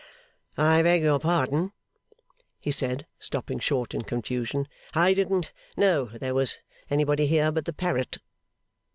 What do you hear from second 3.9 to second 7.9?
in confusion; 'I didn't know there was anybody here but the